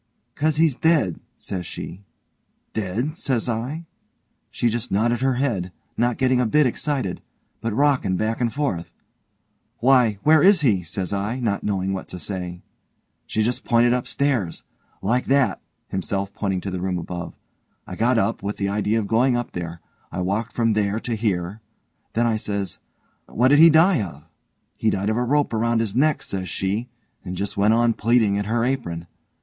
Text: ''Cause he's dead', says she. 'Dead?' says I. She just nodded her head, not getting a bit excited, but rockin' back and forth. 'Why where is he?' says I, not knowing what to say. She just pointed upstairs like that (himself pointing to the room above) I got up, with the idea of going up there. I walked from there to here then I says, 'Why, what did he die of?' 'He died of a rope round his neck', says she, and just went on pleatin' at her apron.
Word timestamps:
''Cause 0.35 0.57
he's 0.57 0.77
dead', 0.77 1.19
says 1.37 1.63
she. 1.63 2.01
'Dead?' 2.73 3.15
says 3.15 3.47
I. 3.47 3.85
She 4.49 4.67
just 4.67 4.91
nodded 4.91 5.21
her 5.21 5.35
head, 5.35 5.71
not 5.95 6.17
getting 6.17 6.41
a 6.41 6.47
bit 6.47 6.65
excited, 6.65 7.21
but 7.61 7.71
rockin' 7.71 8.17
back 8.17 8.41
and 8.41 8.51
forth. 8.51 8.91
'Why 9.77 10.17
where 10.23 10.41
is 10.41 10.61
he?' 10.61 10.81
says 10.81 11.13
I, 11.13 11.39
not 11.39 11.63
knowing 11.63 11.93
what 11.93 12.07
to 12.07 12.17
say. 12.17 12.63
She 13.27 13.43
just 13.43 13.63
pointed 13.63 13.93
upstairs 13.93 14.63
like 15.03 15.25
that 15.25 15.61
(himself 15.89 16.33
pointing 16.33 16.61
to 16.61 16.71
the 16.71 16.81
room 16.81 16.97
above) 16.97 17.35
I 17.85 17.95
got 17.95 18.17
up, 18.17 18.41
with 18.41 18.57
the 18.57 18.69
idea 18.69 18.97
of 18.97 19.05
going 19.05 19.37
up 19.37 19.51
there. 19.51 19.81
I 20.11 20.21
walked 20.21 20.51
from 20.53 20.73
there 20.73 20.99
to 20.99 21.13
here 21.13 21.61
then 22.13 22.25
I 22.25 22.37
says, 22.37 22.79
'Why, 23.27 23.35
what 23.35 23.47
did 23.49 23.59
he 23.59 23.69
die 23.69 24.01
of?' 24.01 24.23
'He 24.77 24.89
died 24.89 25.11
of 25.11 25.17
a 25.17 25.23
rope 25.23 25.53
round 25.53 25.79
his 25.79 25.95
neck', 25.95 26.23
says 26.23 26.49
she, 26.49 26.89
and 27.23 27.35
just 27.35 27.55
went 27.55 27.75
on 27.75 27.93
pleatin' 27.93 28.35
at 28.39 28.47
her 28.47 28.65
apron. 28.65 29.05